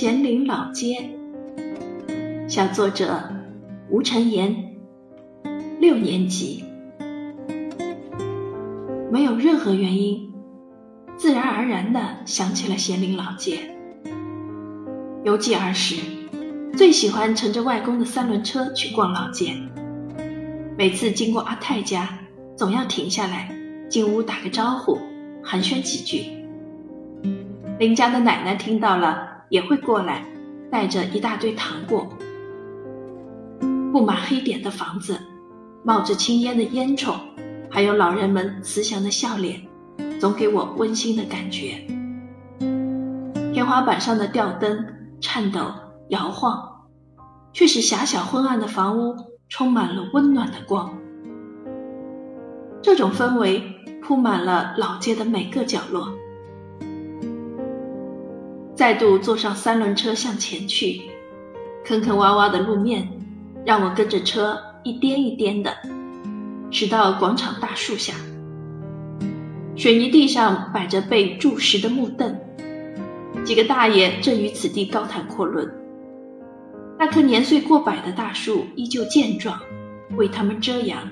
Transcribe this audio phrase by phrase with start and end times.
[0.00, 1.10] 咸宁老街，
[2.48, 3.20] 小作者
[3.90, 4.78] 吴晨言，
[5.78, 6.64] 六年级。
[9.12, 10.32] 没有任何原因，
[11.18, 13.58] 自然而然的想起了咸宁老街。
[15.22, 15.96] 犹记儿时，
[16.74, 19.52] 最喜欢乘着外公的三轮车去逛老街。
[20.78, 22.20] 每次经过阿泰家，
[22.56, 23.54] 总要停下来
[23.90, 24.98] 进屋打个招呼，
[25.44, 26.24] 寒暄几句。
[27.78, 30.24] 邻家的奶奶听到了，也会过来，
[30.70, 32.08] 带着一大堆糖果。
[33.92, 35.20] 布满黑点的房子，
[35.82, 37.16] 冒着青烟的烟囱，
[37.68, 39.60] 还有老人们慈祥的笑脸，
[40.18, 41.84] 总给我温馨的感觉。
[43.52, 44.86] 天花板上的吊灯
[45.20, 45.60] 颤抖
[46.08, 46.86] 摇晃，
[47.52, 49.16] 却使狭小昏暗的房屋
[49.48, 50.96] 充满了温暖的光。
[52.80, 53.62] 这种氛围
[54.00, 56.08] 铺满了老街的每个角落。
[58.80, 61.02] 再度坐上三轮车向前去，
[61.84, 63.06] 坑坑洼洼的路面
[63.62, 65.76] 让我跟着车一颠一颠的，
[66.70, 68.14] 直到广场大树下。
[69.76, 72.34] 水泥地上摆着被注实的木凳，
[73.44, 75.70] 几个大爷正与此地高谈阔论。
[76.98, 79.60] 那棵年岁过百的大树依旧健壮，
[80.16, 81.06] 为他们遮阳。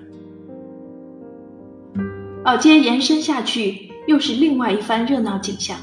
[2.46, 5.76] 老街延伸下去，又是另外一番热闹景象。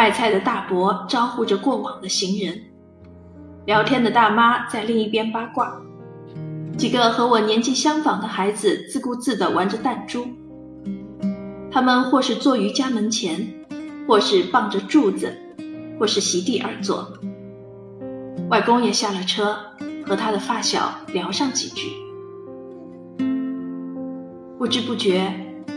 [0.00, 2.58] 卖菜的大伯招呼着过往的行人，
[3.66, 5.78] 聊天的大妈在另一边八卦，
[6.78, 10.26] 几个和我年纪相仿的孩子自顾自地玩着弹珠。
[11.70, 13.46] 他们或是坐于家门前，
[14.08, 15.36] 或是傍着柱子，
[15.98, 17.12] 或是席地而坐。
[18.48, 19.54] 外公也下了车，
[20.06, 21.88] 和他的发小聊上几句。
[24.58, 25.30] 不知不觉，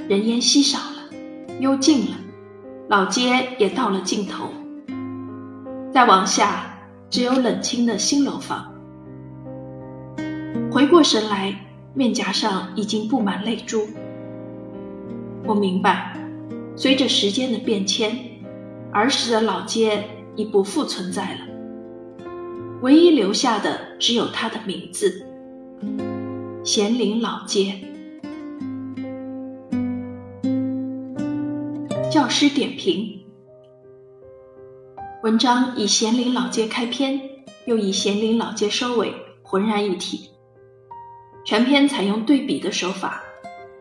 [0.07, 1.13] 人烟稀少了，
[1.59, 2.22] 幽静了。
[2.93, 4.49] 老街也到了尽头，
[5.91, 6.77] 再往下
[7.09, 8.71] 只有冷清的新楼房。
[10.71, 11.55] 回过神来，
[11.95, 13.87] 面颊上已经布满泪珠。
[15.43, 16.15] 我明白，
[16.75, 18.15] 随着时间的变迁，
[18.91, 20.03] 儿时的老街
[20.35, 21.39] 已不复存在了，
[22.83, 25.25] 唯一留下的只有它的名字——
[26.63, 27.73] 咸宁老街。
[32.13, 33.23] 教师点评：
[35.23, 37.19] 文章以咸宁老街开篇，
[37.65, 40.29] 又以咸宁老街收尾，浑然一体。
[41.43, 43.23] 全篇采用对比的手法，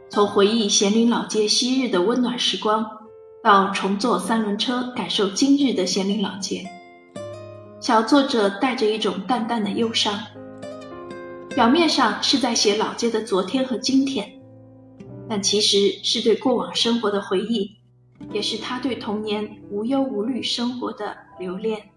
[0.08, 2.86] 从回忆咸宁老街昔日的温暖时光，
[3.44, 6.66] 到重坐三轮车感受今日的咸宁老街。
[7.80, 10.18] 小作者带着一种淡淡的忧伤，
[11.50, 14.26] 表面上是在写老街的昨天和今天，
[15.28, 17.81] 但其实是对过往生活的回忆。
[18.32, 21.90] 也是他对童年无忧无虑生活的留恋。